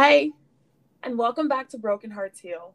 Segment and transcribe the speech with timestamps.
[0.00, 0.30] Hey,
[1.02, 2.72] and welcome back to Broken Hearts Heal,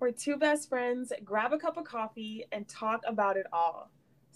[0.00, 3.90] where two best friends grab a cup of coffee and talk about it all.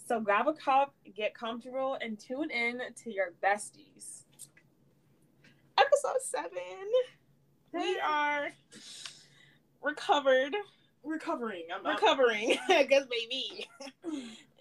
[0.07, 4.23] So grab a cup, get comfortable, and tune in to your besties.
[5.77, 6.89] Episode seven.
[7.71, 8.47] We are
[9.83, 10.55] recovered.
[11.03, 11.65] Recovering.
[11.71, 11.85] I'm.
[11.85, 12.57] Recovering.
[12.67, 13.67] Because baby.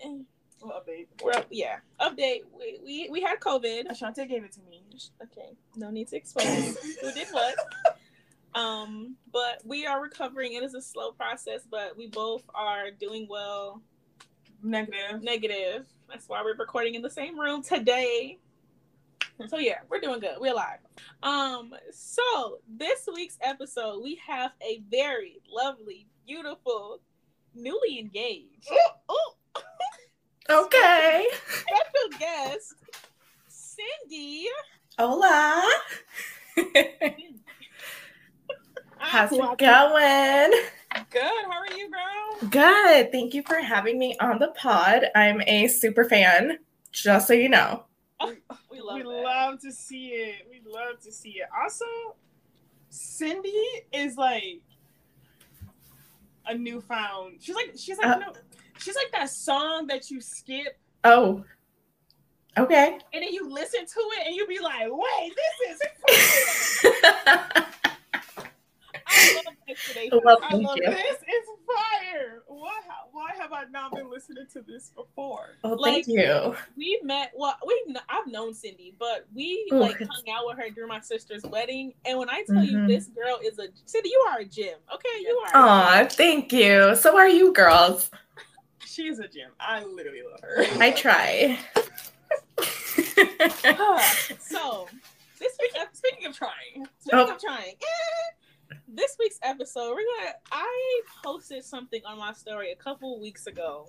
[0.63, 1.07] Well, update.
[1.23, 1.79] We're up, yeah.
[2.01, 2.43] Update.
[2.57, 3.89] We, we we had COVID.
[3.89, 4.83] Ashante gave it to me.
[5.23, 5.51] Okay.
[5.77, 6.45] No need to expose
[7.01, 7.55] who did what.
[8.55, 10.55] Um, but we are recovering.
[10.55, 13.83] It is a slow process, but we both are doing well.
[14.63, 15.23] Negative.
[15.23, 15.87] Negative.
[16.09, 18.39] That's why we're recording in the same room today.
[19.49, 20.37] So yeah, we're doing good.
[20.41, 20.79] We're alive.
[21.23, 27.01] Um, so this week's episode, we have a very lovely, beautiful,
[27.55, 28.71] newly engaged.
[29.09, 29.36] Oh,
[30.51, 31.27] Okay.
[31.49, 32.75] special guest,
[33.49, 34.47] Cindy.
[34.99, 35.65] Hola.
[38.99, 40.51] How's it going?
[41.11, 41.23] Good.
[41.23, 42.49] How are you, girl?
[42.51, 43.13] Good.
[43.13, 45.07] Thank you for having me on the pod.
[45.15, 46.59] I'm a super fan,
[46.93, 47.85] just so you know.
[48.71, 49.09] We love we that.
[49.09, 50.47] love to see it.
[50.51, 51.49] We love to see it.
[51.63, 51.85] Also,
[52.89, 53.53] Cindy
[53.93, 54.63] is like
[56.47, 57.39] a newfound.
[57.41, 58.19] She's like she's like Uh.
[58.21, 58.33] no,
[58.79, 61.45] she's like that song that you skip Oh.
[62.59, 62.99] Okay.
[63.13, 67.67] and then you listen to it and you be like, wait, this is fire.
[69.09, 70.11] I love yesterday.
[70.25, 70.91] Well, I thank love you.
[70.91, 70.97] this.
[70.97, 72.43] this is fire.
[72.49, 72.73] Why
[73.13, 75.51] why have I not been listening to this before?
[75.63, 76.57] Well, Like- thank you.
[76.77, 77.33] We met.
[77.37, 81.01] Well, we I've known Cindy, but we Ooh, like hung out with her during my
[81.01, 81.95] sister's wedding.
[82.05, 82.89] And when I tell you Mhm.
[82.89, 84.79] this girl is a Cindy, you are a gem.
[84.93, 85.51] Okay, you are.
[85.55, 86.97] Aw, thank you.
[86.97, 88.11] So are you girls.
[88.97, 89.51] She is a gem.
[89.61, 90.65] I literally love her.
[90.83, 91.59] I try.
[94.41, 94.89] so
[95.39, 97.35] this week, Speaking of trying, speaking Oh.
[97.35, 100.33] of trying, eh, this week's episode, we're gonna.
[100.51, 103.87] I posted something on my story a couple weeks ago,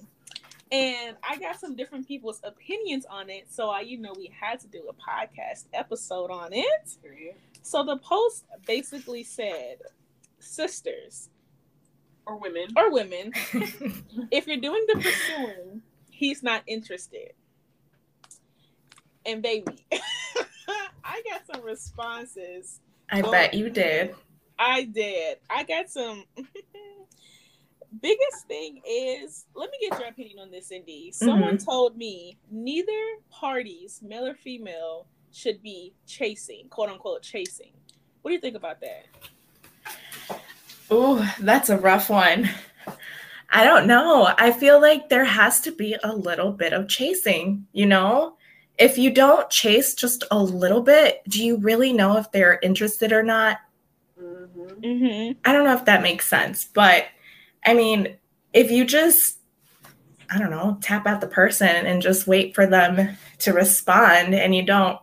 [0.74, 3.50] and I got some different people's opinions on it.
[3.50, 6.98] So I, you know, we had to do a podcast episode on it.
[7.62, 9.78] So the post basically said,
[10.40, 11.30] "Sisters
[12.28, 12.68] or women.
[12.76, 13.32] or women,
[14.32, 17.34] if you're doing the pursuing, he's not interested."
[19.26, 19.86] And baby,
[21.04, 22.80] I got some responses.
[23.12, 24.16] I oh, bet you did.
[24.60, 25.38] I did.
[25.50, 26.24] I got some.
[28.02, 31.12] Biggest thing is, let me get your opinion on this, Cindy.
[31.12, 31.26] Mm-hmm.
[31.26, 32.92] Someone told me neither
[33.32, 37.72] parties, male or female, should be chasing, quote unquote, chasing.
[38.22, 39.06] What do you think about that?
[40.92, 42.50] Ooh, that's a rough one.
[43.50, 44.34] I don't know.
[44.38, 48.38] I feel like there has to be a little bit of chasing, you know?
[48.78, 53.12] If you don't chase just a little bit, do you really know if they're interested
[53.12, 53.58] or not?
[54.22, 54.82] Mm-hmm.
[54.82, 55.32] Mm-hmm.
[55.46, 57.06] I don't know if that makes sense, but
[57.66, 58.18] I mean,
[58.54, 59.40] if you just,
[60.30, 64.54] I don't know, tap out the person and just wait for them to respond and
[64.54, 65.00] you don't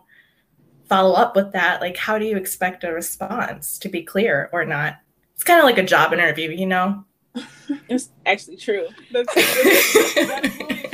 [0.87, 4.65] follow up with that, like, how do you expect a response to be clear or
[4.65, 4.97] not?
[5.35, 7.03] It's kind of like a job interview, you know?
[7.89, 8.87] It's actually true.
[9.11, 9.33] That's,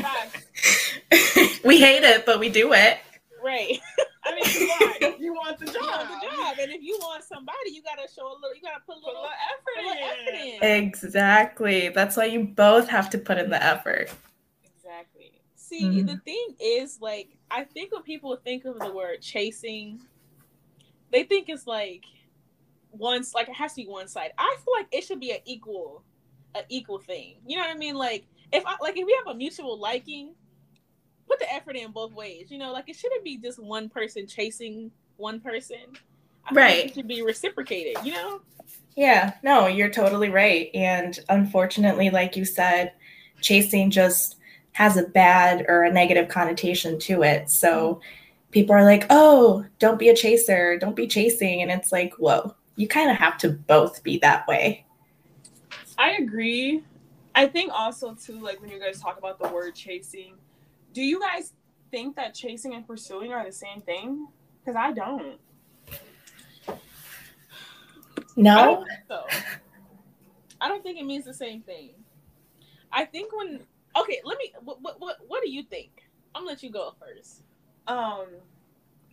[0.02, 2.98] that's we hate it, but we do it.
[3.44, 3.80] Right.
[4.24, 5.16] I mean, why?
[5.20, 5.76] You want the job.
[5.84, 8.56] want the job, and if you want somebody, you gotta show a little.
[8.56, 9.32] You gotta put a Put a little, little
[9.66, 9.98] put a effort
[10.36, 10.54] little in.
[10.60, 10.84] effort in.
[10.86, 11.90] Exactly.
[11.90, 14.10] That's why you both have to put in the effort.
[14.78, 15.32] Exactly.
[15.56, 16.08] See, Mhm.
[16.08, 20.00] the thing is, like, I think when people think of the word chasing,
[21.12, 22.04] they think it's like
[22.92, 24.32] once, like it has to be one side.
[24.38, 26.04] I feel like it should be an equal,
[26.56, 27.36] a equal thing.
[27.46, 27.96] You know what I mean?
[27.96, 30.34] Like, if I like, if we have a mutual liking,
[31.28, 32.48] put the effort in both ways.
[32.50, 35.78] You know, like it shouldn't be just one person chasing one person.
[36.46, 36.86] I Right.
[36.86, 38.04] it should be reciprocated.
[38.06, 38.42] You know.
[38.96, 40.70] Yeah, no, you're totally right.
[40.74, 42.92] And unfortunately, like you said,
[43.40, 44.38] chasing just
[44.74, 47.50] has a bad or a negative connotation to it.
[47.50, 48.02] So
[48.52, 51.62] people are like, oh, don't be a chaser, don't be chasing.
[51.62, 54.86] And it's like, whoa, you kind of have to both be that way.
[56.00, 56.84] I agree.
[57.36, 60.34] I think also too, like when you guys talk about the word chasing,
[60.94, 61.54] do you guys
[61.92, 64.28] think that chasing and pursuing are the same thing?
[64.60, 65.40] Because I don't.
[66.68, 66.76] I
[68.36, 68.76] No?
[68.76, 69.26] don't so.
[70.60, 71.92] I don't think it means the same thing.
[72.92, 73.62] I think when
[73.96, 74.54] okay, let me.
[74.64, 76.04] What what what, what do you think?
[76.34, 77.44] I'm gonna let you go first.
[77.88, 78.26] Um,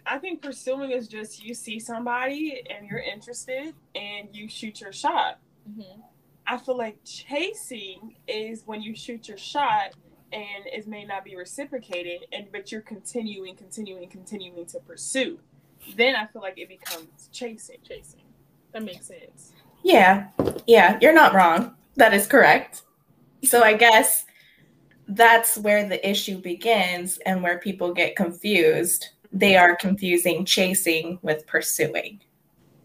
[0.09, 4.93] I think pursuing is just you see somebody and you're interested and you shoot your
[4.93, 5.39] shot.
[5.69, 6.01] Mm-hmm.
[6.47, 9.95] I feel like chasing is when you shoot your shot
[10.33, 15.39] and it may not be reciprocated, and but you're continuing, continuing, continuing to pursue.
[15.97, 18.21] Then I feel like it becomes chasing, chasing.
[18.73, 19.53] That makes sense.
[19.83, 20.29] Yeah,
[20.67, 21.75] yeah, you're not wrong.
[21.97, 22.83] That is correct.
[23.45, 24.27] So I guess
[25.07, 29.09] that's where the issue begins and where people get confused.
[29.33, 32.21] They are confusing chasing with pursuing,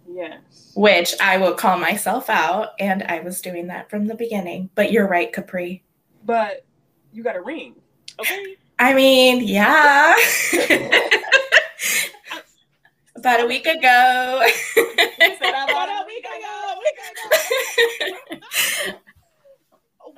[0.07, 0.71] Yes.
[0.75, 4.69] which I will call myself out, and I was doing that from the beginning.
[4.75, 5.83] But you're right, Capri.
[6.25, 6.65] But
[7.11, 7.75] you got a ring.
[8.19, 8.55] Okay.
[8.79, 10.15] I mean, yeah.
[13.15, 14.45] About a week ago.
[14.75, 16.99] About a week ago, week
[18.89, 18.97] ago.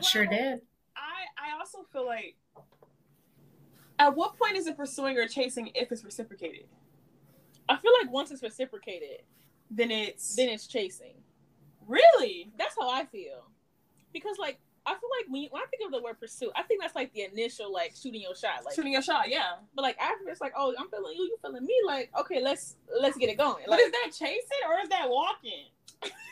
[0.01, 0.59] Sure did.
[0.97, 2.35] I I also feel like
[3.99, 6.65] at what point is it pursuing or chasing if it's reciprocated?
[7.67, 9.23] I feel like once it's reciprocated,
[9.71, 11.15] Then it's then it's chasing.
[11.87, 13.45] really That's how I feel.
[14.13, 16.61] Because like I feel like when, you, when I think of the word pursue, I
[16.61, 18.63] think that's like the initial like shooting your shot.
[18.65, 19.29] Like shooting your shot.
[19.29, 19.53] Yeah.
[19.75, 22.75] but like after it's like, oh, I'm feeling you, you feeling me, like, okay, let's
[23.01, 23.63] let's get it going.
[23.67, 25.65] But is that chasing or is that walking?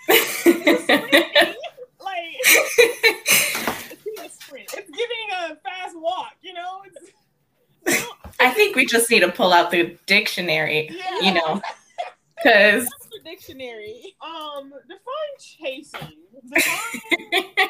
[2.03, 4.73] Like it's giving a sprint.
[4.73, 6.33] It's giving a fast walk.
[6.41, 6.81] You know.
[6.85, 7.11] It's,
[8.39, 11.19] I think we just need to pull out the dictionary, yeah.
[11.21, 11.61] you know,
[12.35, 14.15] because the dictionary?
[14.21, 16.17] Um, define chasing.
[16.53, 17.69] Define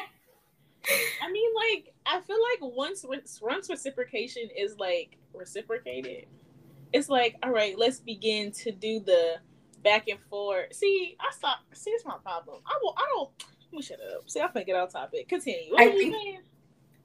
[1.22, 6.26] I mean, like, I feel like once once reciprocation is like reciprocated,
[6.92, 9.36] it's like, all right, let's begin to do the
[9.82, 10.74] back and forth.
[10.74, 11.58] See, I stop.
[11.72, 12.60] See, it's my problem.
[12.66, 12.94] I will.
[12.96, 13.30] I don't.
[13.72, 14.28] Let me shut up.
[14.28, 15.28] See, I think get off topic.
[15.28, 15.72] Continue.
[15.72, 16.40] What I were you think- saying?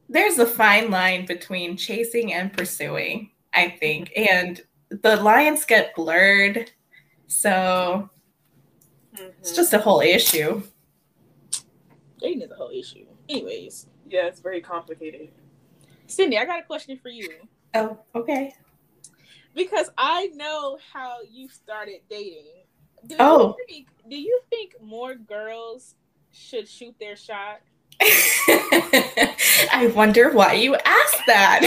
[0.10, 4.12] There's a fine line between chasing and pursuing, I think.
[4.18, 4.60] And
[4.90, 6.72] the lines get blurred.
[7.28, 8.10] So
[9.14, 9.56] it's mm-hmm.
[9.56, 10.64] just a whole issue.
[12.20, 13.06] Dating is a whole issue.
[13.30, 15.30] Anyways, yeah, it's very complicated.
[16.08, 17.30] Cindy, I got a question for you
[17.76, 18.54] Oh, okay.
[19.56, 22.64] because I know how you started dating.
[23.06, 23.56] Do Oh.
[23.60, 25.96] you think, do you think more girls
[26.32, 27.62] should shoot their shot?
[29.72, 31.62] I wonder why you asked that.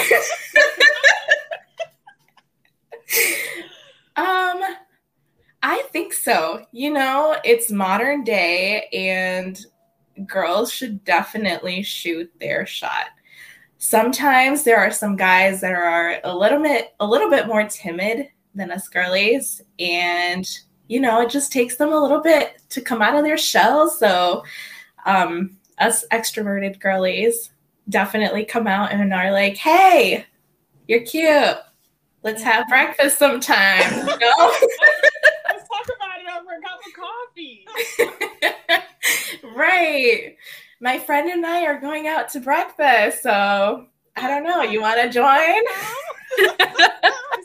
[4.16, 4.62] um,
[5.62, 6.64] I think so.
[6.72, 9.64] You know, it's modern day and
[10.26, 13.06] girls should definitely shoot their shot.
[13.78, 18.28] Sometimes there are some guys that are a little bit a little bit more timid
[18.54, 20.48] than us girlies and
[20.88, 23.88] you know, it just takes them a little bit to come out of their shell.
[23.88, 24.44] So,
[25.06, 27.50] um, us extroverted girlies
[27.88, 30.26] definitely come out and are like, hey,
[30.88, 31.56] you're cute.
[32.22, 33.82] Let's have breakfast sometime.
[33.92, 34.54] You know?
[35.48, 36.92] Let's talk about it over a cup of
[37.38, 37.66] coffee.
[39.56, 40.36] right.
[40.80, 43.22] My friend and I are going out to breakfast.
[43.22, 43.86] So
[44.16, 44.62] I don't know.
[44.62, 45.24] You want to join?
[45.26, 45.64] I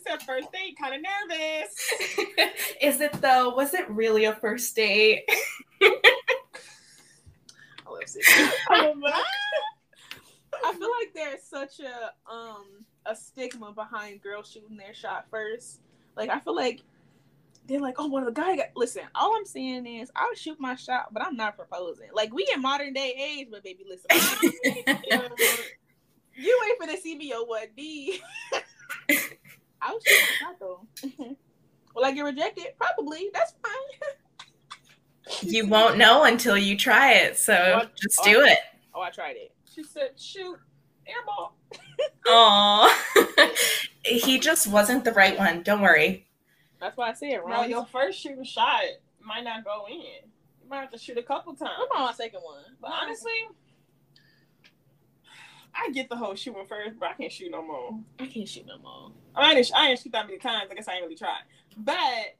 [0.05, 1.75] said first date, kind of nervous.
[2.81, 3.49] Is it though?
[3.55, 5.27] Was it really a first date?
[10.63, 12.65] I feel like there's such a um
[13.05, 15.81] a stigma behind girls shooting their shot first.
[16.15, 16.81] Like I feel like
[17.67, 18.67] they're like, oh, one of the guy got.
[18.75, 22.07] Listen, all I'm saying is I'll shoot my shot, but I'm not proposing.
[22.13, 24.07] Like we in modern day age, but baby, listen,
[25.13, 25.29] um,
[26.35, 28.21] you wait for the CBO what D.
[29.81, 30.87] I was shoot my shot though.
[31.95, 32.67] Will I get rejected?
[32.77, 33.29] Probably.
[33.33, 34.11] That's fine.
[35.41, 37.37] You won't know until you try it.
[37.37, 37.95] So oh, What?
[37.95, 38.59] just do it.
[38.93, 39.53] Oh, I tried it.
[39.73, 40.57] she said, shoot,
[41.07, 41.51] airball.
[42.27, 43.49] Aw.
[44.05, 45.63] he just wasn't the right one.
[45.63, 46.27] Don't worry.
[46.79, 47.69] That's why I said No, wrong.
[47.69, 48.81] your first shooting shot
[49.21, 49.95] might not go in.
[49.97, 51.71] You might have to shoot a couple times.
[51.77, 52.63] I'm on my second one.
[52.81, 53.31] But honestly,
[55.73, 57.99] I get the whole shooting first, but I can't shoot no more.
[58.19, 59.11] I can't shoot no more.
[59.35, 60.67] I, mean, I, didn't, I didn't shoot that many times.
[60.71, 61.41] I guess I ain't really tried.
[61.77, 62.35] But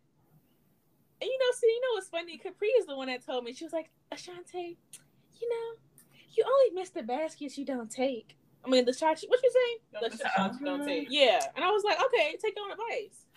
[1.20, 2.38] And you know, see, you know what's funny?
[2.38, 3.54] Capri is the one that told me.
[3.54, 4.78] She was like, Ashante,
[5.40, 5.78] you know,
[6.36, 8.38] you only miss the baskets you don't take.
[8.66, 9.20] I mean, the shot.
[9.28, 9.78] What you saying?
[9.94, 10.88] don't The the shot- shots you don't mm-hmm.
[10.88, 11.08] take.
[11.10, 13.28] Yeah, and I was like, okay, take your own advice.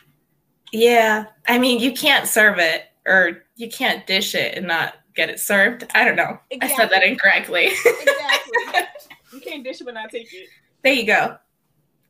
[0.73, 1.27] Yeah.
[1.49, 5.41] I mean, you can't serve it or you can't dish it and not get it
[5.41, 5.87] served.
[5.95, 6.39] I don't know.
[6.61, 7.67] I said that incorrectly.
[7.67, 8.83] Exactly.
[9.33, 10.49] You can't dish it but not take it.
[10.83, 11.37] there you go.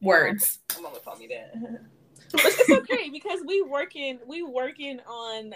[0.00, 0.60] Words.
[0.76, 1.54] My mama told me that.
[2.32, 5.54] but it's okay because we working, we working on.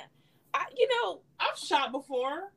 [0.55, 2.53] I, you know, I've shot before.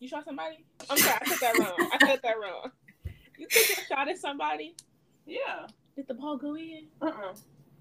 [0.00, 0.64] you shot somebody.
[0.90, 1.90] I'm sorry, I said that wrong.
[1.92, 2.70] I said that wrong.
[3.38, 4.74] You took a shot at somebody.
[5.26, 5.66] Yeah.
[5.96, 6.86] Did the ball go in?
[7.02, 7.34] Uh-uh.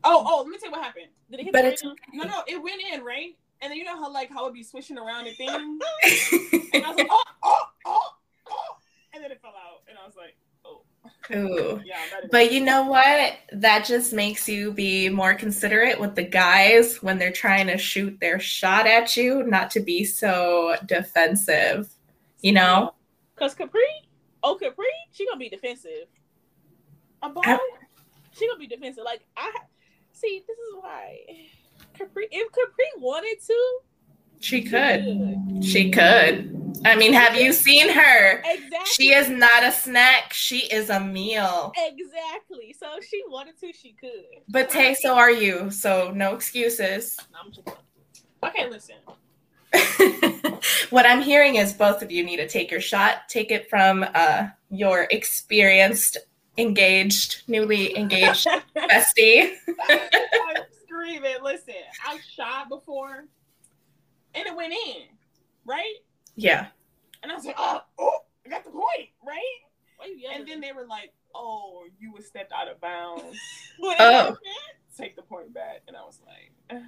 [0.04, 1.08] Oh, oh, let me tell you what happened.
[1.32, 1.96] Did it hit But the it's rim?
[2.14, 3.38] No, no, it went in, right?
[3.62, 5.52] And then you know how like how it be swishing around and things?
[6.74, 8.10] And I was like, oh, oh, oh,
[8.48, 8.78] oh.
[9.14, 9.84] And then it fell out.
[9.90, 10.36] And I was like.
[11.34, 11.82] Ooh.
[11.86, 11.98] Yeah,
[12.32, 13.34] But you know what?
[13.52, 18.20] That just makes you be more considerate with the guys when they're trying to shoot
[18.20, 21.90] their shot at you, not to be so defensive.
[22.42, 22.94] You know?
[23.36, 23.82] Cause Capri,
[24.44, 26.08] oh Capri, she gonna be defensive.
[27.24, 27.44] a ball.
[27.46, 27.60] I-
[28.34, 29.04] She gonna be defensive.
[29.04, 29.52] Like I
[30.14, 31.18] see, this is why
[31.98, 32.28] Capri.
[32.32, 33.80] If Capri wanted to,
[34.40, 35.64] She she could.
[35.64, 36.65] She could.
[36.84, 38.40] I mean, have you seen her?
[38.40, 38.80] Exactly.
[38.86, 40.34] She is not a snack.
[40.34, 41.72] She is a meal.
[41.78, 42.76] Exactly.
[42.78, 44.44] So if she wanted to, she could.
[44.50, 45.70] But Tay, so are you.
[45.72, 47.18] So no excuses.
[48.44, 48.96] Okay, listen.
[50.90, 53.28] what I'm hearing is both of you need to take your shot.
[53.30, 56.18] Take it from uh, your experienced,
[56.58, 59.54] engaged, newly engaged bestie.
[59.80, 61.38] I'm screaming.
[61.44, 63.26] Listen, I shot before,
[64.34, 65.04] and it went in,
[65.66, 65.96] right?
[66.36, 66.68] Yeah.
[67.24, 69.42] And I was like, oh, oh, I got the point, right?
[69.98, 70.14] Why?
[70.34, 73.24] And then they were like, oh, you were stepped out of bounds.
[73.78, 73.88] Oh.
[73.88, 74.36] What Oh.
[74.98, 75.82] Take the point back.
[75.90, 76.82] And I was like,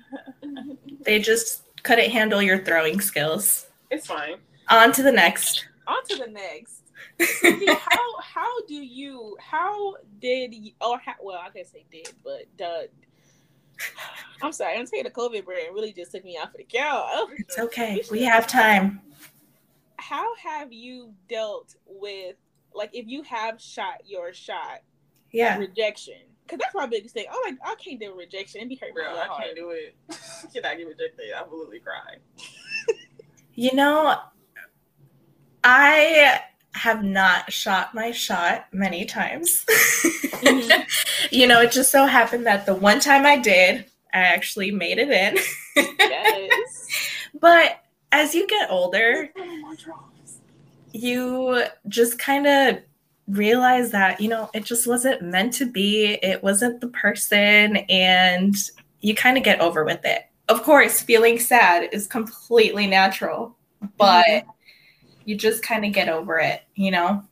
[1.01, 3.68] They just couldn't handle your throwing skills.
[3.92, 4.36] it's fine.
[4.70, 5.66] On to the next.
[5.86, 6.84] On to the next.
[7.22, 12.12] See, how how do you how did you, or how, well I can't say did
[12.24, 12.89] but the
[14.42, 17.32] I'm sorry I'm saying the COVID brand really just took me off of the count.
[17.38, 18.01] It's okay.
[18.10, 19.01] We have time.
[20.07, 22.35] How have you dealt with
[22.73, 24.79] like if you have shot your shot
[25.31, 25.57] Yeah.
[25.57, 26.15] rejection?
[26.43, 27.25] Because that's my biggest thing.
[27.29, 28.61] I'm like I can't deal with rejection.
[28.61, 29.43] It be hurt Bro, real I hard.
[29.43, 29.95] can't do it.
[30.53, 31.33] Cannot get rejected.
[31.37, 32.15] I will literally cry.
[33.59, 34.15] You know,
[35.63, 36.41] I
[36.73, 39.65] have not shot my shot many times.
[39.67, 40.85] Mhm.
[41.31, 44.99] you know, it just so happened that the one time I did, I actually made
[44.99, 45.37] it in.
[45.99, 46.87] Yes.
[47.41, 47.79] but
[48.11, 49.29] as you get older,
[50.93, 52.79] you just kind of
[53.27, 56.17] realize that, you know, it just wasn't meant to be.
[56.23, 57.77] It wasn't the person.
[57.89, 58.55] And
[59.01, 60.23] you kind of get over with it.
[60.49, 63.55] Of course, feeling sad is completely natural,
[63.97, 64.49] but mm-hmm.
[65.25, 67.23] you just kind of get over it, you know?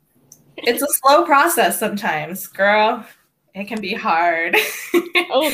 [0.57, 3.05] It's a slow process sometimes, girl.
[3.53, 4.55] It can be hard.
[4.93, 5.53] oh,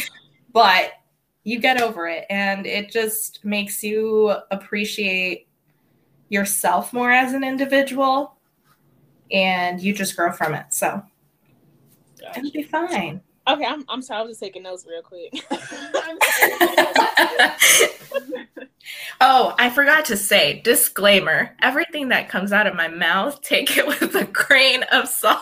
[0.53, 0.93] but
[1.43, 5.48] you get over it and it just makes you appreciate
[6.29, 8.36] yourself more as an individual
[9.31, 11.01] and you just grow from it so
[12.36, 13.65] it'll be fine okay.
[13.65, 14.19] I'm I'm sorry.
[14.19, 15.33] I was just taking notes real quick.
[19.21, 23.88] oh i forgot to say disclaimer everything that comes out of my mouth take it
[23.88, 25.39] with a grain of salt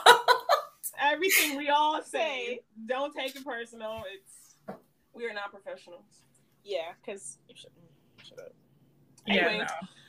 [1.02, 4.04] Everything we all say, don't take it personal.
[4.14, 4.34] It's
[5.14, 6.24] we are not professionals.
[6.64, 7.72] yeah, because shut,
[8.24, 8.54] shut up.
[9.28, 9.66] Anyway,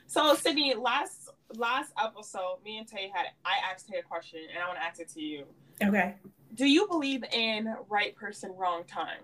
[0.07, 4.63] So Cindy, last last episode, me and Tay had I asked Tay a question and
[4.63, 5.45] I want to ask it to you.
[5.83, 6.15] okay
[6.55, 9.23] Do you believe in right person, wrong time?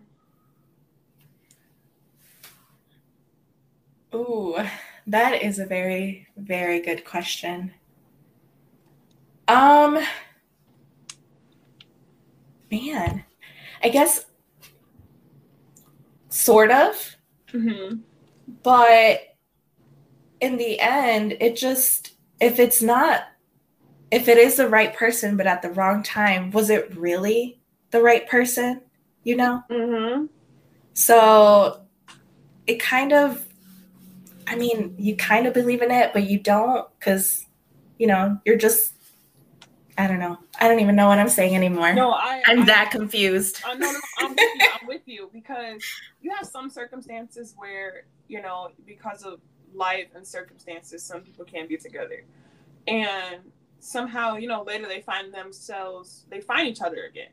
[4.14, 4.56] Ooh,
[5.06, 7.73] that is a very, very good question.
[9.49, 9.99] Um,
[12.71, 13.25] man,
[13.83, 14.26] I guess
[16.46, 17.16] sort of,
[17.52, 17.96] Mm-hmm.
[18.62, 19.20] but
[20.40, 23.22] in the end, it just, if it's not,
[24.10, 27.60] if it is the right person, but at the wrong time, was it really
[27.90, 28.82] the right person?
[29.24, 29.62] You know?
[29.70, 30.26] Mm-hmm.
[30.94, 31.82] So
[32.66, 33.44] it kind of,
[34.46, 37.46] I mean, you kind of believe in it, but you don't because,
[37.98, 38.92] you know, you're just,
[39.98, 40.38] I don't know.
[40.60, 41.94] I don't even know what I'm saying anymore.
[41.94, 43.62] No, I I'm I, that confused.
[43.66, 44.68] Uh, no, no, I'm with you.
[44.80, 45.82] I'm with you because
[46.20, 49.40] you have some circumstances where you know because of
[49.72, 52.24] life and circumstances, some people can't be together,
[52.86, 53.40] and
[53.78, 57.30] somehow you know later they find themselves they find each other again.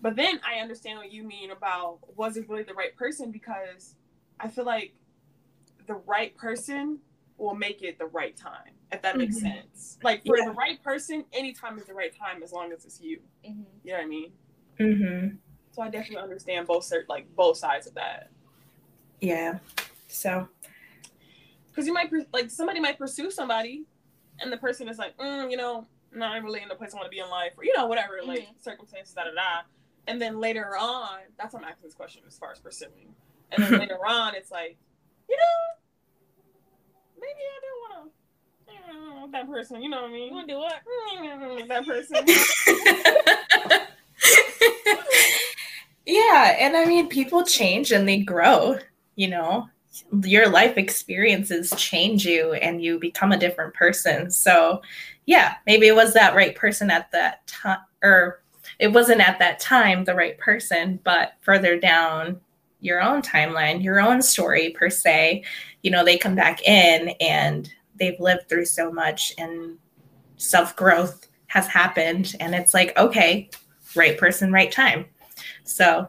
[0.00, 3.94] But then I understand what you mean about was it really the right person because
[4.40, 4.94] I feel like
[5.86, 7.00] the right person
[7.38, 9.40] will make it the right time if that makes Mhm.
[9.40, 9.98] sense.
[10.02, 10.46] Like for Yeah.
[10.46, 13.20] the right person, anytime is the right time as long as it's you.
[13.44, 13.62] Mm-hmm.
[13.84, 14.32] You know what I mean?
[14.78, 15.36] hmm
[15.72, 18.30] So I definitely understand both like both sides of that.
[19.20, 19.58] Yeah.
[20.08, 20.48] So,
[21.68, 23.84] Because you might pur- like somebody might pursue somebody,
[24.40, 27.06] and the person is like, mm, you know, not really in the place I want
[27.06, 29.62] to be in life, or you know, whatever, like circumstances, da da da.
[30.06, 33.14] And then later on, that's why I'm asking this question as far as pursuing.
[33.50, 34.78] And then later on, it's like,
[35.28, 35.42] you know,
[37.20, 38.00] maybe I do want to.
[39.32, 40.28] That person, you know what I mean?
[40.28, 40.82] You want to do what?
[41.68, 42.24] That person.
[46.06, 46.56] yeah.
[46.60, 48.78] And I mean, people change and they grow,
[49.16, 49.68] you know,
[50.22, 54.30] your life experiences change you and you become a different person.
[54.30, 54.82] So,
[55.26, 58.40] yeah, maybe it was that right person at that time or
[58.78, 62.40] it wasn't at that time the right person, but further down
[62.86, 65.44] your own timeline, your own story per se,
[65.82, 69.78] you know, they come back in and they've lived through so much and
[70.36, 72.34] self growth has happened.
[72.40, 73.50] And it's like, okay,
[73.94, 75.06] right person, right time.
[75.64, 76.08] So,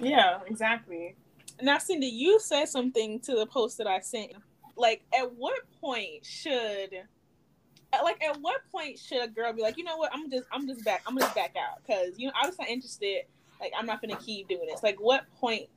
[0.00, 1.16] yeah, exactly.
[1.62, 4.32] Now, Cindy, you said something to the post that I sent.
[4.76, 6.90] Like, at what point should,
[8.02, 10.66] like, at what point should a girl be like, you know what, I'm just, I'm
[10.66, 13.24] just back, I'm just back out because you know I was not interested.
[13.60, 14.82] Like, I'm not gonna keep doing this.
[14.82, 15.68] Like, what point?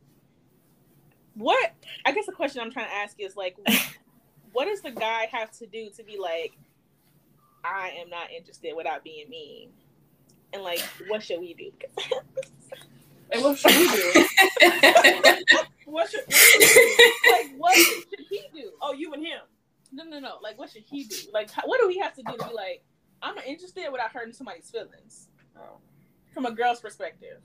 [1.36, 1.74] What?
[2.06, 3.58] I guess the question I'm trying to ask is like,
[4.54, 6.54] what does the guy have to do to be like,
[7.63, 9.70] I am not interested without being mean?
[10.54, 11.72] And like, what should we do?
[13.32, 14.12] and what should we do?
[15.86, 17.32] what should, what should we do?
[17.32, 18.72] Like, what should he do?
[18.82, 19.40] Oh, you and him.
[19.92, 20.38] No, no, no.
[20.42, 21.16] Like, what should he do?
[21.34, 22.84] Like, what do we have to do to be like,
[23.22, 25.28] I'm not interested without hurting somebody's feelings?
[25.58, 25.78] Oh.
[26.34, 27.40] From a girl's perspective.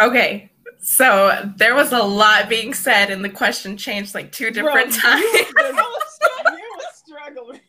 [0.00, 0.50] Okay,
[0.80, 5.10] so there was a lot being said, and the question changed like two different Bro,
[5.10, 5.24] times.
[5.24, 7.60] You were struggling.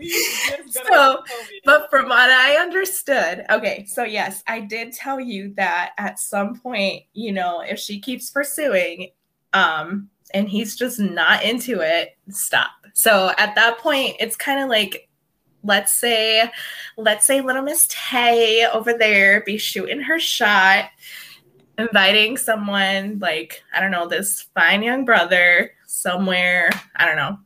[0.70, 1.22] so,
[1.64, 6.58] but from what I understood, okay, so yes, I did tell you that at some
[6.60, 9.10] point, you know, if she keeps pursuing,
[9.52, 12.70] um, and he's just not into it, stop.
[12.94, 15.07] So at that point, it's kind of like,
[15.62, 16.50] let's say,
[16.96, 20.86] let's say little Miss Tay over there be shooting her shot,
[21.76, 27.38] inviting someone like, I don't know, this fine young brother somewhere, I don't know,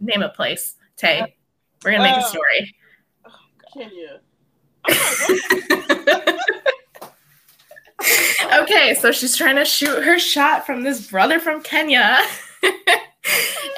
[0.00, 0.76] name a place.
[0.96, 1.36] Tay,
[1.84, 2.74] we're gonna make uh, a story.
[3.72, 4.20] Kenya.
[8.62, 12.18] okay, so she's trying to shoot her shot from this brother from Kenya.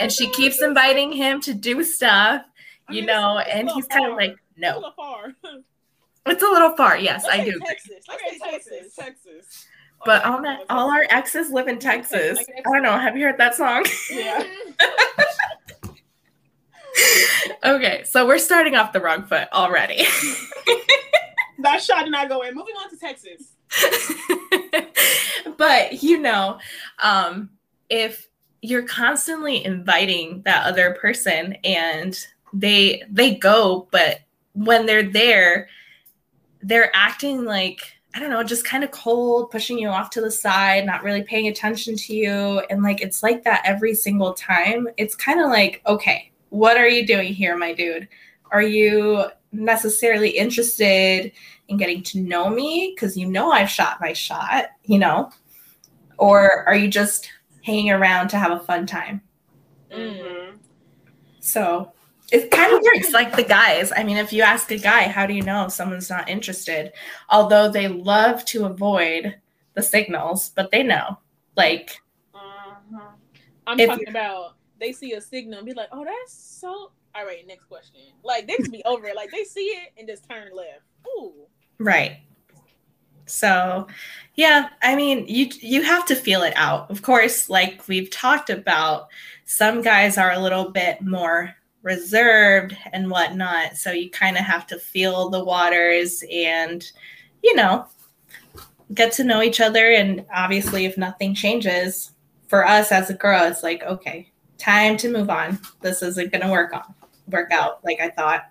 [0.00, 2.42] and she keeps inviting him to do stuff,
[2.88, 4.68] you mean, know, it's, it's and he's kind of like, no.
[4.68, 5.34] It's a little far.
[6.26, 7.60] It's a little far, yes, Let's I do.
[7.60, 8.04] Texas.
[8.08, 8.94] Let's say Texas.
[8.94, 9.66] Texas.
[10.04, 12.38] But all my, all our exes live in Texas.
[12.58, 12.98] I don't know.
[12.98, 13.84] Have you heard that song?
[14.10, 14.44] Yeah.
[17.64, 20.04] okay, so we're starting off the wrong foot already.
[21.60, 22.54] that shot did not go in.
[22.54, 23.54] Moving on to Texas.
[25.56, 26.58] but you know,
[27.02, 27.50] um,
[27.88, 28.28] if
[28.62, 32.26] you're constantly inviting that other person and
[32.60, 34.20] they they go, but
[34.54, 35.68] when they're there,
[36.62, 37.80] they're acting like
[38.14, 41.22] I don't know, just kind of cold, pushing you off to the side, not really
[41.22, 42.62] paying attention to you.
[42.70, 44.88] And like it's like that every single time.
[44.96, 48.08] It's kind of like, okay, what are you doing here, my dude?
[48.52, 51.30] Are you necessarily interested
[51.68, 52.94] in getting to know me?
[52.94, 55.30] Because you know I've shot my shot, you know?
[56.16, 57.30] Or are you just
[57.62, 59.20] hanging around to have a fun time?
[59.92, 60.56] Mm-hmm.
[61.40, 61.92] So
[62.32, 63.92] it kind of works like the guys.
[63.96, 66.92] I mean, if you ask a guy, how do you know someone's not interested?
[67.30, 69.36] Although they love to avoid
[69.74, 71.18] the signals, but they know.
[71.56, 72.00] Like,
[72.34, 73.10] uh-huh.
[73.66, 77.46] I'm talking about they see a signal and be like, "Oh, that's so." All right,
[77.46, 78.00] next question.
[78.22, 79.16] Like they just be over it.
[79.16, 80.82] Like they see it and just turn left.
[81.06, 81.32] Ooh.
[81.78, 82.18] Right.
[83.26, 83.88] So,
[84.34, 86.90] yeah, I mean, you you have to feel it out.
[86.90, 89.08] Of course, like we've talked about,
[89.44, 91.54] some guys are a little bit more
[91.86, 93.76] reserved and whatnot.
[93.76, 96.84] So you kind of have to feel the waters and,
[97.44, 97.86] you know,
[98.92, 99.92] get to know each other.
[99.92, 102.10] And obviously, if nothing changes
[102.48, 105.60] for us as a girl, it's like, okay, time to move on.
[105.80, 106.92] This isn't going to work on
[107.28, 108.50] work out like I thought.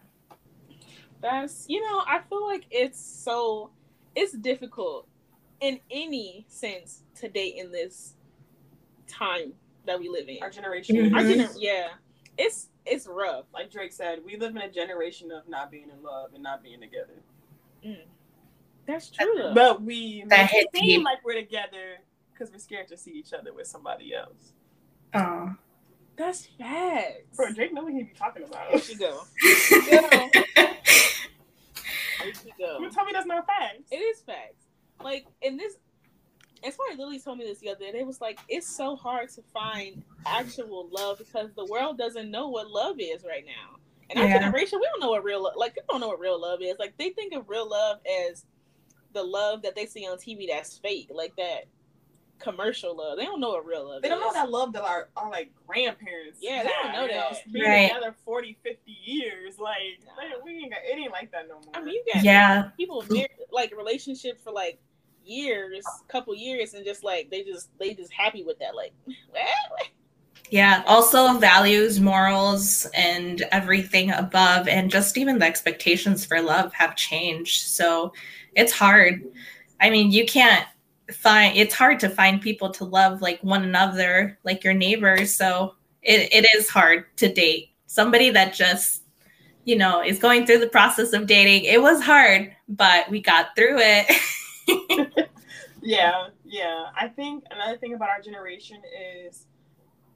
[1.22, 3.70] That's you know, I feel like it's so
[4.16, 5.10] it's difficult
[5.60, 8.14] in any sense to date in this
[9.08, 9.52] time
[9.86, 10.38] that we live in.
[10.42, 10.96] Our generation.
[10.96, 11.16] Mm-hmm.
[11.16, 11.88] Our gener- yeah.
[12.38, 13.46] It's it's rough.
[13.54, 16.64] Like Drake said, we live in a generation of not being in love and not
[16.64, 17.16] being together.
[17.86, 17.98] Mm.
[18.86, 19.34] That's true.
[19.38, 19.54] Though.
[19.54, 21.98] But we that make it seem like we're together
[22.34, 24.54] because we're scared to see each other with somebody else.
[25.14, 25.56] Oh.
[26.18, 27.36] That's facts.
[27.36, 28.72] Bro, Drake know what he be talking about.
[28.72, 29.22] There she go.
[32.26, 32.80] There she go.
[32.80, 33.92] You tell me that's not facts.
[33.92, 34.66] It is facts.
[35.04, 35.76] Like in this
[36.66, 38.00] it's funny Lily told me this the other day.
[38.00, 42.50] It was like it's so hard to find actual love because the world doesn't know
[42.50, 43.78] what love is right now.
[44.10, 44.40] And our yeah.
[44.40, 46.78] generation, we don't know what real love like people don't know what real love is.
[46.80, 48.00] Like they think of real love
[48.30, 48.46] as
[49.14, 51.66] the love that they see on TV that's fake, like that
[52.40, 53.18] commercial love.
[53.18, 55.52] They don't know what real love They don't know that love that our, our like
[55.68, 57.52] grandparents Yeah, they don't know that.
[57.52, 57.88] Been right.
[57.88, 59.58] together 40, 50 years.
[59.60, 60.44] Like, nah.
[60.44, 61.74] we ain't got it ain't like that no more.
[61.74, 62.70] I mean, you got yeah.
[62.78, 63.04] people
[63.52, 64.80] like relationships for like
[65.26, 68.76] years, couple years, and just like they just they just happy with that.
[68.76, 68.94] Like,
[69.30, 69.90] what?
[70.52, 70.84] Yeah.
[70.86, 77.68] Also, values, morals, and everything above, and just even the expectations for love have changed.
[77.68, 78.14] So
[78.56, 79.24] it's hard.
[79.82, 80.68] I mean, you can't
[81.12, 85.34] find it's hard to find people to love like one another, like your neighbors.
[85.34, 89.04] So it, it is hard to date somebody that just,
[89.64, 91.66] you know, is going through the process of dating.
[91.66, 94.06] It was hard, but we got through it.
[95.82, 96.86] yeah, yeah.
[97.00, 98.82] I think another thing about our generation
[99.26, 99.48] is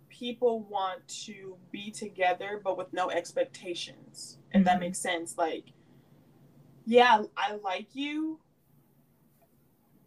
[0.09, 4.37] people want to be together but with no expectations.
[4.51, 4.79] If that mm-hmm.
[4.81, 5.37] makes sense.
[5.37, 5.65] Like,
[6.85, 8.39] yeah, I like you,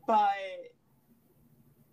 [0.07, 0.28] but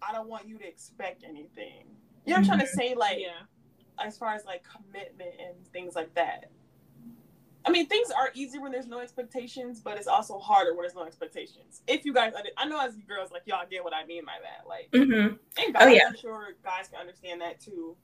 [0.02, 1.86] I don't want you to expect anything.
[2.26, 2.78] You know what I'm trying to mm-hmm.
[2.78, 2.96] say?
[2.96, 4.06] Like, Yeah.
[4.06, 6.50] as far as like commitment and things like that.
[7.70, 10.96] I mean, things are easier when there's no expectations, but it's also harder when there's
[10.96, 11.84] no expectations.
[11.88, 14.68] If you guys, I know as girls, like y'all get what I mean by that.
[14.68, 15.36] Like, mm-hmm.
[15.64, 16.08] and guys, Oh, yeah.
[16.08, 17.96] I'm sure guys can understand that too.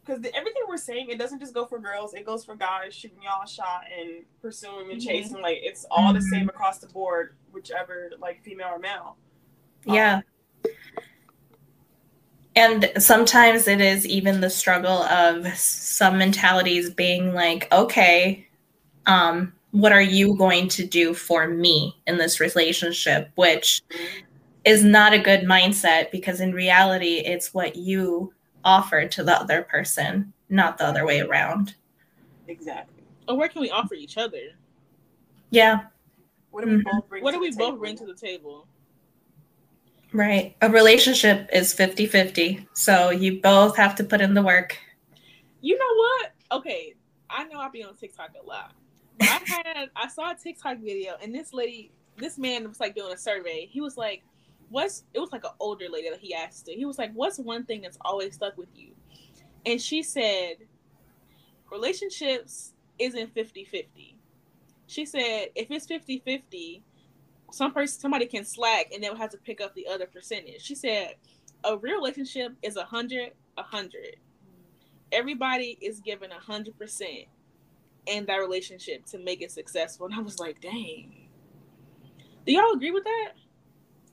[0.00, 3.18] Because everything we're saying, it doesn't just go for girls; it goes for guys shooting
[3.20, 5.04] y'all a shot and pursuing and Mhm.
[5.04, 5.42] chasing.
[5.42, 6.30] Like, it's all the Mhm.
[6.30, 9.16] same across the board, whichever like female or male.
[9.86, 10.20] Yeah.
[12.54, 18.47] And sometimes it is even the struggle of some mentalities being like, okay,
[19.08, 23.30] um, what are you going to do for me in this relationship?
[23.34, 23.82] Which
[24.64, 28.32] is not a good mindset because in reality, it's what you
[28.64, 31.74] offer to the other person, not the other way around.
[32.46, 33.02] Exactly.
[33.26, 34.38] Or where can we offer each other?
[35.50, 35.80] Yeah,
[36.50, 36.84] What do we Mhm.
[36.84, 37.22] both bring?
[37.24, 37.78] What to do we the both table?
[37.78, 38.66] bring to the table?
[40.12, 40.56] right.
[40.62, 42.66] A relationship is 50 50.
[42.72, 44.78] So you both have to put in the work.
[45.60, 46.60] You know what?
[46.60, 46.94] Okay,
[47.28, 48.72] I know I'll be on TikTok a lot.
[49.20, 53.12] I had I saw a TikTok video and this lady, this man was like doing
[53.12, 53.66] a survey.
[53.70, 54.22] He was like,
[54.70, 56.72] "What's?" It was like an older lady that he asked her.
[56.74, 58.92] He was like, "What's one thing that's always stuck with you?"
[59.66, 60.56] And she said,
[61.70, 64.16] "Relationships isn't 50-50.
[64.86, 66.82] She said, "If it's 50-50,
[67.50, 70.74] some person somebody can slack and they'll have to pick up the other percentage." She
[70.74, 71.14] said,
[71.64, 74.16] "A real relationship is a hundred, a hundred."
[75.12, 77.24] everybody is given a hundred percent
[78.06, 80.06] in that relationship to make it successful.
[80.06, 81.28] And I was like, dang.
[82.46, 83.32] Do y'all agree with that?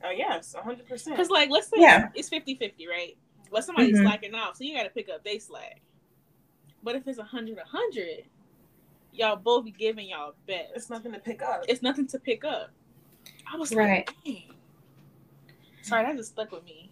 [0.03, 1.15] Oh yes, hundred percent.
[1.15, 2.09] Because like let's say Yeah.
[2.13, 3.17] it's 50-50, right?
[3.51, 4.03] But somebody's Mhm.
[4.03, 5.81] slacking off, so you gotta pick up they slack.
[6.83, 8.25] But if it's a hundred, a hundred,
[9.13, 10.71] y'all both be giving y'all best.
[10.75, 11.63] It's nothing to pick up.
[11.67, 12.71] It's nothing to pick up.
[13.51, 14.05] I was Right.
[14.07, 14.55] like, dang.
[15.81, 16.91] Sorry, that just stuck with me.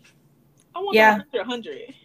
[0.73, 1.17] I want Yeah.
[1.17, 1.95] that 100, 100.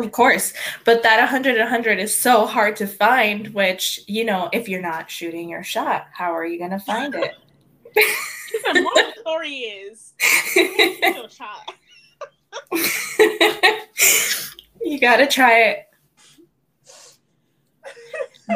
[0.00, 4.68] Of course, but that 100 100 is so hard to find, which, you know, if
[4.68, 7.34] you're not shooting your shot, how are you going to find it?
[7.94, 10.14] The story is
[11.02, 11.72] no shot.
[14.82, 15.86] you got to try it.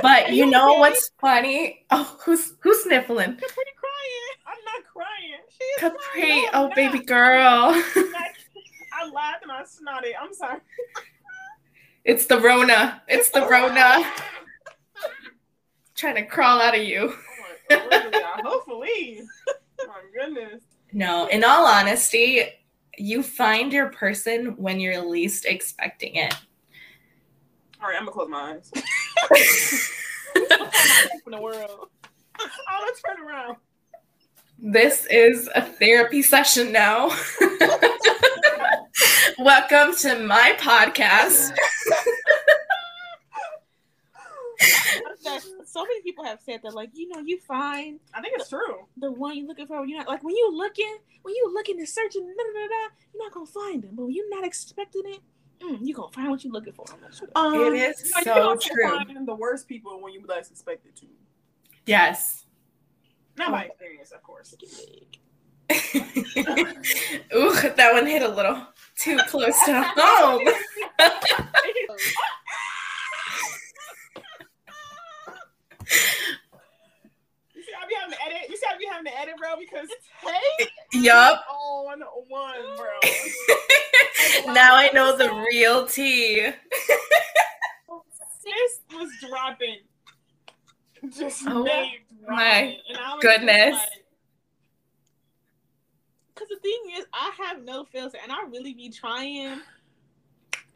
[0.03, 1.85] But you know what's funny?
[1.91, 3.37] Oh, who's who's sniffling?
[3.37, 4.35] Capri crying.
[4.47, 5.41] I'm not crying.
[5.49, 7.71] She's Capri, oh, not, oh baby girl.
[8.97, 10.13] I laughed and I snotted.
[10.21, 10.61] I'm sorry.
[12.05, 13.03] It's the Rona.
[13.09, 14.05] It's the Rona
[15.95, 17.15] trying to crawl out of you.
[17.71, 18.41] Oh my God.
[18.45, 19.23] Hopefully.
[19.81, 20.63] Oh my goodness.
[20.93, 22.43] No, in all honesty,
[22.99, 26.35] you find your person when you're least expecting it.
[27.83, 28.71] All right, I'm gonna close my eyes.
[31.27, 31.89] in the world.
[32.39, 33.57] Oh, let's turn around.
[34.59, 37.09] This is a therapy session now.
[39.39, 41.53] Welcome to my podcast.
[45.65, 48.87] So many people have said that, like, you know, you find I think it's true.
[48.97, 49.85] the one you're looking for.
[49.85, 52.95] You're not like when you're looking, when you're looking and searching, da, da, da, da,
[53.13, 53.91] you're not gonna find them.
[53.97, 55.21] But when you're not expecting it,
[55.61, 56.85] mm, you're gonna find what you're looking for.
[56.93, 57.45] I'm like, shut up.
[57.45, 58.89] Um, It is you know, you so can also true.
[59.05, 61.07] Find the worst people when you least expect it to.
[61.87, 62.45] Yes.
[63.37, 64.55] Not my experience, of course.
[67.35, 68.61] Ooh, that one hit a little
[68.97, 70.47] too close to home.
[77.55, 78.51] You see, I be having to edit.
[78.51, 79.89] You see, I be having to edit, bro, because
[80.25, 81.45] Tay Yup.
[81.51, 82.87] on one, bro.
[84.55, 86.51] now I know the real tea.
[88.45, 89.79] This was dropping.
[91.17, 91.67] Just Oh, my
[92.27, 92.79] dropping.
[92.89, 93.77] And I was just goodness.
[96.35, 99.61] Because the thing is, I have no filter, and I really be trying.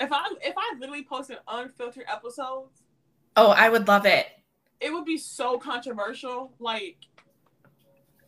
[0.01, 2.83] if I if I literally posted unfiltered episodes,
[3.37, 4.27] Oh, I would love it.
[4.81, 6.53] it would be so controversial.
[6.59, 6.97] Like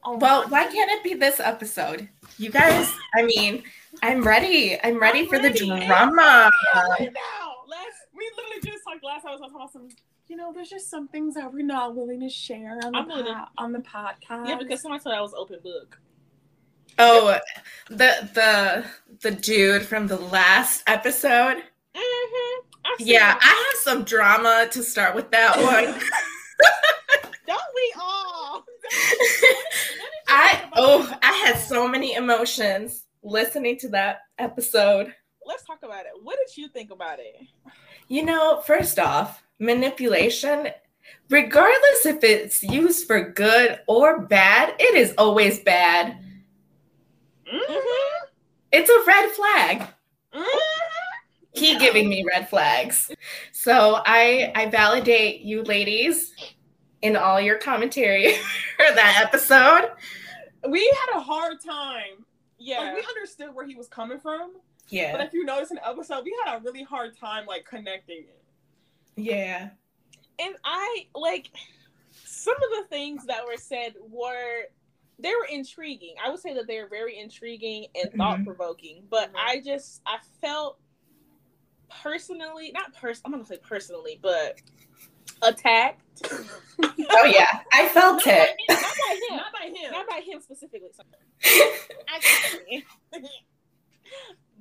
[0.02, 2.08] Oh Well, why can't it be this episode?
[2.38, 3.62] You guys, I mean,
[4.02, 4.78] I'm ready.
[4.82, 6.50] I'm ready I'm for the drama.
[6.74, 7.52] right now.
[7.68, 7.96] Let's.
[8.16, 9.30] We literally just talked last time.
[9.30, 9.88] I was talking about some.
[10.26, 13.06] You know, there's just some things that we're not willing to share on the, I'm
[13.08, 14.46] willing to- po- on the podcast.
[14.48, 16.00] Yeah, because somebody told I was open book.
[17.02, 17.38] Oh,
[17.88, 18.84] the the
[19.22, 21.62] the dude from the last episode.
[21.96, 22.60] Mm-hmm.
[22.98, 25.98] Yeah, I have some drama to start with that one.
[27.46, 28.66] Don't we all?
[30.28, 35.14] I oh, I had so many emotions listening to that episode.
[35.46, 36.12] Let's talk about it.
[36.22, 37.34] What did you think about it?
[38.08, 40.68] You know, first off, manipulation,
[41.30, 46.18] regardless if it's used for good or bad, it is always bad.
[47.52, 48.26] Mm-hmm.
[48.72, 49.88] It's a red flag.
[50.34, 50.44] Mhm.
[51.52, 53.10] He giving me red flags.
[53.52, 56.32] So I I validate you ladies
[57.02, 58.32] in all your commentary
[58.76, 59.90] for that episode.
[60.68, 62.24] We had a hard time.
[62.58, 62.80] Yeah.
[62.80, 64.52] Like we understood where he was coming from,
[64.90, 65.12] Yeah.
[65.12, 68.18] but if you notice in the episode, we had a really hard time like connecting
[68.28, 68.42] it.
[69.16, 69.70] Yeah.
[70.38, 71.50] and I like
[72.24, 74.64] some of the things that were said were
[75.22, 76.14] they were intriguing.
[76.24, 78.16] I would say that they were very intriguing and Mhm.
[78.16, 79.06] thought provoking.
[79.10, 79.36] But Mhm.
[79.38, 80.78] I just I felt
[82.02, 84.60] personally, not pers I'm not gonna say personally, but
[85.42, 86.22] attacked.
[87.12, 87.62] Oh yeah.
[87.72, 88.56] I felt it.
[88.68, 89.36] Not by him.
[89.36, 89.92] Not by him.
[89.92, 90.90] Not by him specifically.
[90.92, 92.86] Sorry.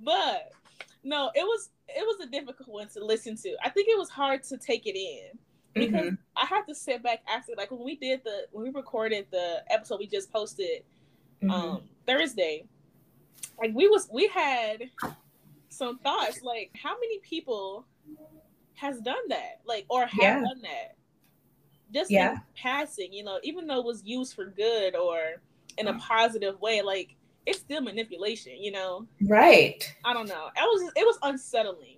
[0.01, 0.51] But
[1.03, 3.55] no, it was it was a difficult one to listen to.
[3.63, 5.37] I think it was hard to take it in
[5.79, 6.17] because Mhm.
[6.35, 9.63] I have to sit back after like when we did the when we recorded the
[9.69, 10.83] episode we just posted
[11.41, 11.51] Mhm.
[11.51, 12.65] um Thursday.
[13.57, 14.89] Like we was we had
[15.69, 17.85] some thoughts like how many people
[18.75, 20.39] has done that like or have Yeah.
[20.41, 20.95] done that
[21.93, 22.33] just Yeah.
[22.33, 25.41] in passing you know even though it was used for good or
[25.77, 25.95] in Mm.
[25.95, 27.15] a positive way like
[27.45, 29.83] it's still manipulation you know Right.
[30.05, 31.97] i don't know it was it was unsettling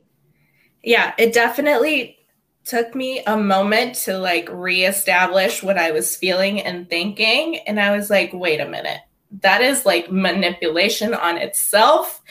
[0.84, 2.21] Yeah, it definitely
[2.65, 7.58] took me a moment to like reestablish what I was feeling and thinking.
[7.67, 9.00] And I was like, wait a minute.
[9.41, 12.21] That is like manipulation on itself.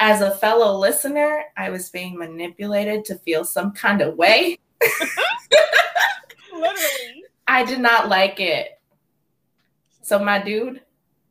[0.00, 4.58] As a fellow listener, I was being manipulated to feel some kind of way.
[6.52, 8.78] literally I did not like it.
[10.02, 10.82] So, my dude,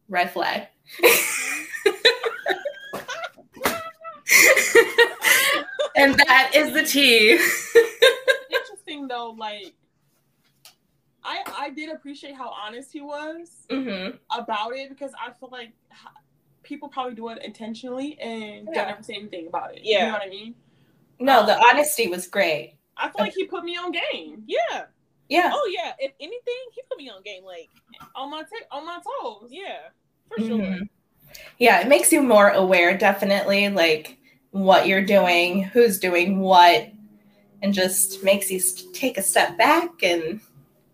[0.10, 0.68] red flag.
[5.96, 7.40] and that is the tea.
[8.98, 9.74] Interesting though, like
[11.24, 15.72] I I did appreciate how honest he was hmm about it because I feel like
[16.64, 18.84] people probably do it intentionally and Yeah.
[18.86, 19.82] don't ever say anything about it.
[19.84, 20.00] Yeah.
[20.00, 20.56] You know what I mean?
[21.20, 22.76] No, the honesty was great.
[22.98, 24.44] I feel like he put me on game.
[24.48, 24.86] yeah
[25.30, 25.52] Yeah.
[25.54, 27.70] oh yeah if anything he put me on game like
[28.16, 29.50] On my t- on my toes.
[29.52, 29.90] yeah
[30.30, 30.90] for sure Mhm.
[31.60, 34.18] Yeah, it makes you more aware, definitely, like
[34.52, 36.90] what you're doing, who's doing what,
[37.62, 38.60] and just makes you
[38.94, 40.40] take a step back and,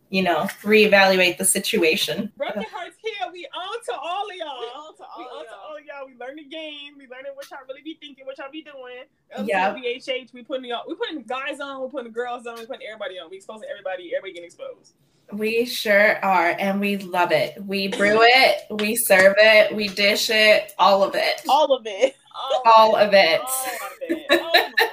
[0.09, 2.31] you know, reevaluate the situation.
[2.37, 4.59] Broken Hearts here, we on to all of y'all.
[4.59, 5.77] We on to all we of on to y'all.
[5.77, 6.05] of y'all.
[6.07, 6.93] We learn the game.
[6.97, 9.47] We learning what y'all really be thinking, what y'all be doing.
[9.47, 9.73] Yeah.
[9.73, 13.19] BHH, we putting y'all, we putting guys on, we putting girls on, we putting everybody
[13.19, 13.29] on.
[13.29, 14.93] We exposing everybody, everybody getting exposed.
[15.31, 17.63] We sure are, and we love it.
[17.65, 21.41] We brew it, we serve it, we dish it, all of it.
[21.49, 22.15] all of it
[22.65, 23.39] All of it.
[23.41, 24.27] All of it.
[24.31, 24.92] oh my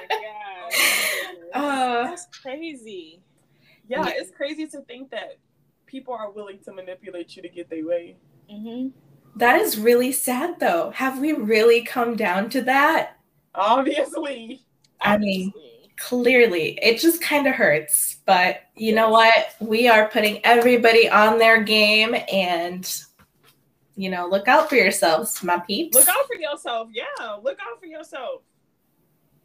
[1.53, 3.21] god Uh, that's crazy
[3.87, 4.13] Yeah, Yeah.
[4.15, 5.37] it's crazy to think that
[5.85, 8.15] people are willing to manipulate you to get their way.
[8.49, 8.89] mm-hmm.
[9.37, 10.91] that is really sad, though.
[10.91, 13.17] Have we really come down to that?
[13.55, 14.61] Obviously.
[15.01, 15.51] I mean,
[15.97, 21.37] clearly it just kind of hurts but you know what we are putting everybody on
[21.37, 23.03] their game and
[23.95, 26.87] you know look out for yourselves my peeps Look out for yourself.
[26.91, 28.41] Yeah, look out for yourself.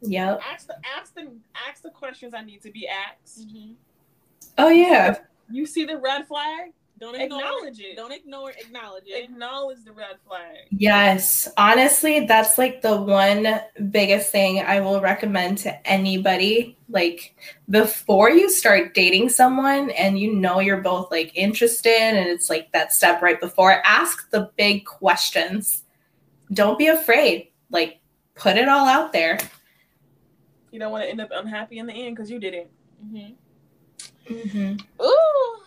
[0.01, 1.31] Yep Ask the ask the
[1.69, 3.47] ask the questions I need to be asked.
[3.47, 3.73] Mhm.
[4.57, 5.17] oh yeah
[5.49, 6.71] You see the red flag?
[6.99, 7.95] don't ignore Acknowledge it.
[7.95, 10.55] don't ignore it acknowledge it Acknowledge the red flag.
[10.71, 13.45] yes honestly that's like the one
[13.91, 17.35] biggest thing i will recommend to anybody like
[17.69, 22.71] before you start dating someone and you know you're both like interested and it's like
[22.71, 25.83] that step right before ask the big questions
[26.53, 27.99] don't be afraid like
[28.33, 29.37] put it all out there
[30.71, 32.67] You don't want to end up unhappy in the end because you didn't.
[33.05, 33.33] mm-hmm.
[34.33, 34.73] Mm-hmm.
[35.01, 35.61] ooh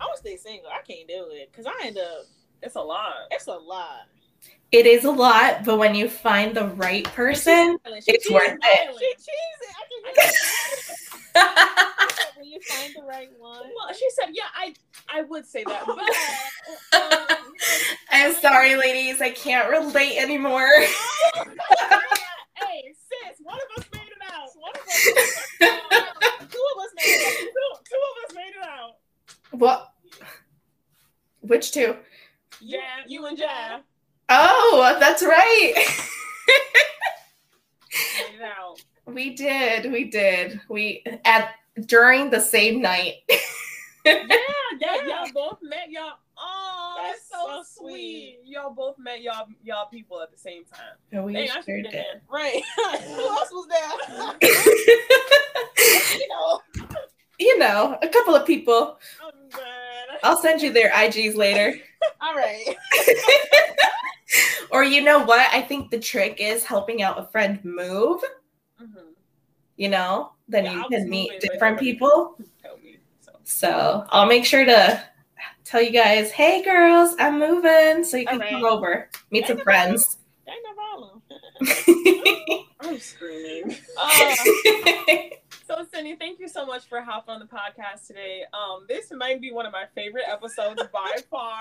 [0.00, 2.26] i want to stay single i can't do it because i end up
[2.62, 3.12] It's a lot.
[3.30, 4.08] it's a lot
[4.72, 8.34] It is a lot, but when you find the right person, She It's cheesy.
[8.34, 8.96] worth it.
[8.98, 9.70] she cheesy.
[9.70, 10.34] I can hear it.
[12.36, 14.74] when you find the right one Well, she said, yeah, I
[15.08, 16.00] I would say that, but
[17.00, 17.52] um,
[18.10, 19.20] I'm sorry, ladies.
[19.22, 20.68] I can't relate anymore.
[22.56, 23.95] hey, sis, one of us made it out.
[24.66, 25.06] One of us.
[25.60, 26.50] Made it out.
[26.50, 27.36] Two of us made it out.
[27.38, 28.92] Two, two of us made it out.
[29.52, 29.92] what?
[31.40, 31.96] Which two?
[32.60, 33.82] Yeah, you and Jab
[34.28, 35.72] Oh, that's right.
[37.92, 38.80] made it out.
[39.06, 39.92] we did.
[39.92, 40.60] We did.
[40.68, 41.50] We at
[41.86, 43.14] during the same night.
[44.04, 44.24] Yeah,
[44.80, 46.12] yeah, y'all both met y'all.
[46.38, 47.90] Oh, That's that's so, so sweet.
[47.90, 48.38] sweet.
[48.44, 50.96] Y'all both met y'all y'all people at the same time.
[51.14, 51.90] Oh, we Dang, I sure did.
[51.92, 52.20] did.
[52.30, 52.62] Right.
[52.76, 54.50] Who else was there?
[56.18, 56.60] you know.
[57.38, 58.98] you know, a couple of people.
[59.22, 60.18] I'm glad.
[60.22, 61.74] I'll send you their IGs later.
[62.20, 62.64] All right.
[64.70, 65.52] or you know what?
[65.52, 68.22] I think the trick is helping out a friend move,
[68.82, 69.12] Mhm.
[69.76, 72.36] you know, then Yeah, you can meet different people.
[72.62, 72.98] Tell me.
[73.20, 75.02] So So I'll make sure to
[75.66, 78.04] tell you guys, hey girls, I'm moving.
[78.04, 80.16] So you can All come over, meet Ain't some no friends.
[80.48, 81.22] Ain't no problem.
[82.80, 83.76] I'm screaming.
[83.98, 84.34] Uh,
[85.66, 88.44] So Cindy, thank you so much for hopping on the podcast today.
[88.54, 91.58] Um, this might be one of my favorite episodes by far.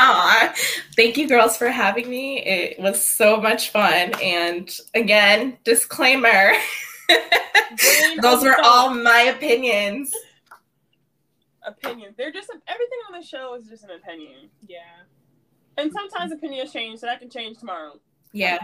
[0.00, 0.54] Aw,
[0.96, 2.38] thank you girls for having me.
[2.42, 4.14] It was so much fun.
[4.22, 6.52] And again, disclaimer
[8.22, 10.14] those of were all my opinions.
[11.66, 12.14] Opinions.
[12.16, 14.78] They're just everything on the show is just an opinion, yeah.
[15.78, 17.98] and sometimes opinions change, so that can change tomorrow.
[18.32, 18.58] Yeah,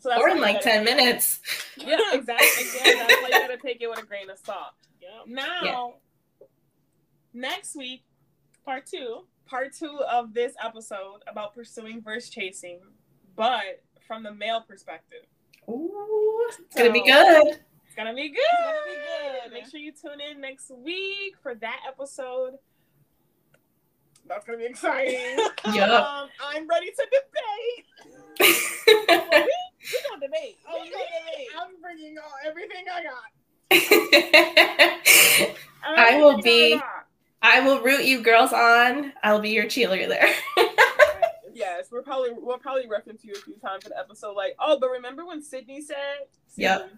[0.00, 1.40] So that's or in like 10 minutes.
[1.76, 2.46] Yeah, exactly.
[2.82, 4.72] Again, that's why you gotta take it with a grain of salt.
[5.00, 5.08] Yeah.
[5.26, 5.94] Now,
[7.32, 8.02] next week,
[8.64, 9.24] Part two.
[9.46, 12.80] part two of this episode about pursuing versus chasing,
[13.34, 15.24] but from the male perspective.
[15.70, 17.60] Ooh, it's gonna be good.
[17.98, 18.38] It's gonna be good.
[18.38, 18.94] It's gonna be
[19.48, 19.52] good.
[19.52, 22.52] Make sure you tune in next week for that episode.
[24.28, 25.36] That's gonna be exciting.
[25.74, 25.90] Yup.
[25.90, 27.86] Um, I'm ready to debate.
[29.80, 30.56] We gonna debate.
[30.68, 31.48] Oh, We gonna debate.
[31.60, 33.14] I'm bringing all everything I got.
[35.86, 36.82] I will Everything I be-
[37.40, 39.12] I will root you girls on.
[39.24, 40.30] I'll be your cheerleader.
[41.54, 44.34] Yes, we're probably we'll probably reference you a few times in the episode.
[44.34, 46.26] Like, oh, but remember when Sydney said?
[46.56, 46.90] Yep.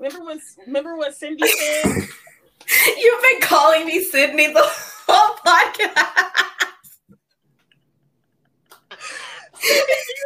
[0.00, 0.40] Remember when?
[0.66, 1.84] Remember what Cindy said?
[2.98, 6.96] You've been calling me Sydney the whole podcast.
[8.90, 9.84] Do you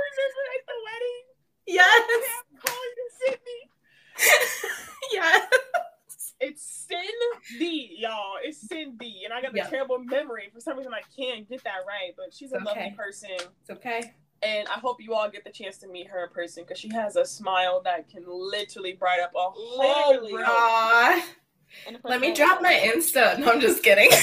[0.09, 1.25] remember at the wedding?
[1.67, 2.03] Yes.
[2.53, 3.63] I'm calling you Sydney.
[5.13, 5.45] Yes.
[6.41, 8.35] It's Cindy, y'all.
[8.43, 9.69] It's Cindy, and I got the Yeah.
[9.69, 10.49] terrible memory.
[10.53, 12.13] For some reason, I can't get that right.
[12.17, 14.15] But she's a It's lovely person, It's okay.
[14.45, 16.89] And I hope you all get the chance to meet her in person because she
[16.91, 20.35] has a smile that can literally bright up a whole Literally.
[20.35, 20.45] room.
[20.47, 21.27] Aw.
[21.87, 23.39] And the Let me drop my Insta.
[23.39, 24.11] No, I'm just kidding.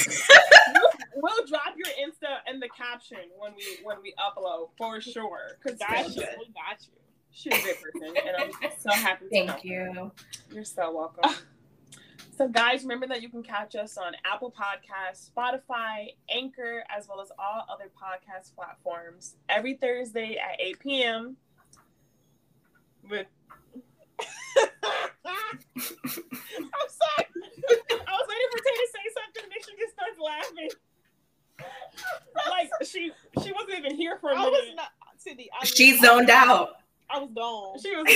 [1.14, 5.58] We'll drop your Insta and the caption when we when we upload for sure.
[5.62, 6.22] Cause Got that's you.
[6.22, 6.34] good.
[6.38, 6.94] We got you.
[7.30, 9.52] She's a great person, and I'm so happy to know.
[9.52, 10.10] Thank you.
[10.52, 11.30] You're so welcome.
[12.34, 17.20] so, guys, remember that you can catch us on Apple Podcasts, Spotify, Anchor, as well
[17.20, 21.36] as all other podcast platforms every Thursday at 8 p.m.
[23.08, 23.26] With
[24.58, 25.58] I'm
[26.88, 27.26] sorry.
[27.28, 30.70] I was waiting for Tay to say something, and then she just starts laughing.
[32.48, 33.12] Like she
[33.44, 34.76] she wasn't even here for a I was minute.
[34.76, 35.50] not Cindy.
[35.60, 36.76] I She zoned out.
[37.10, 37.78] I was gone.
[37.80, 38.06] She was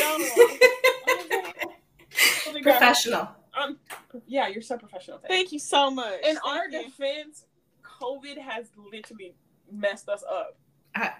[1.58, 2.62] gone.
[2.62, 3.28] Professional.
[3.56, 3.78] Um,
[4.26, 5.18] yeah, you're so professional.
[5.18, 5.28] Tay.
[5.28, 6.14] Thank you so much.
[6.24, 6.84] In Thank our you.
[6.84, 7.46] defense,
[7.82, 9.34] COVID has literally
[9.72, 10.56] messed us up.
[10.96, 11.12] yeah.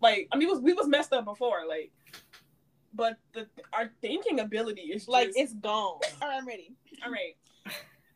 [0.00, 1.90] Like, I mean, we was, we was messed up before, like,
[2.94, 6.00] but the our thinking ability is Like just, it's gone.
[6.22, 6.72] All right, I'm ready.
[7.04, 7.36] all right.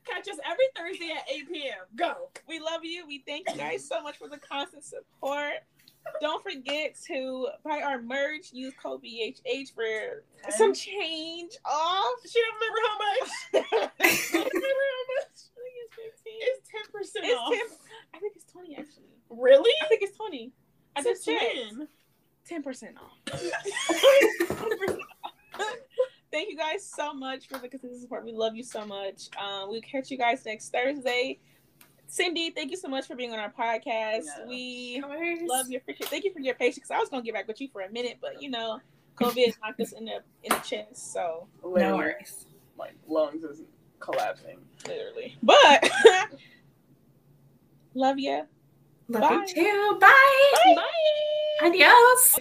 [0.05, 1.79] Catch us every Thursday at 8 p.m.
[1.95, 2.31] Go.
[2.49, 3.07] We love you.
[3.07, 5.53] We thank you guys so much for the constant support.
[6.21, 8.53] Don't forget to buy our merch.
[8.53, 12.15] Use code BHH for some change off.
[12.27, 13.29] She don't remember how much.
[14.33, 15.37] Remember how much.
[15.57, 16.33] I think it's 15.
[16.41, 17.53] It's ten percent off.
[17.53, 17.61] 10.
[18.15, 19.05] I think it's 20 actually.
[19.31, 19.73] Really?
[19.83, 20.53] I think it's 20.
[20.97, 21.43] I just checked.
[21.77, 21.88] when?
[22.49, 23.19] 10% off.
[26.31, 28.25] Thank you guys so much for the consistent support.
[28.25, 29.29] We love you so much.
[29.38, 31.38] Um, we'll catch you guys next Thursday.
[32.12, 34.25] Cindy, thank you so much for being on our podcast.
[34.27, 34.46] Yeah.
[34.46, 35.03] We
[35.48, 35.79] love you.
[35.79, 36.11] Appreciate.
[36.11, 36.90] Thank you for your patience.
[36.90, 38.80] I was gonna get back with you for a minute, but you know,
[39.16, 41.14] COVID knocked us in the in the chest.
[41.14, 42.45] So No worries.
[42.76, 43.62] My lungs is
[43.99, 44.59] collapsing.
[44.87, 45.91] literally, but
[47.95, 48.43] love you.
[49.09, 49.47] Love Bye.
[49.49, 49.99] you too.
[49.99, 50.74] Bye.
[50.76, 51.66] Bye.
[51.66, 52.39] Adios.